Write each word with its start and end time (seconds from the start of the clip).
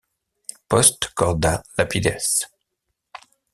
Post 0.73 1.09
corda 1.21 1.53
lapides 1.81 2.31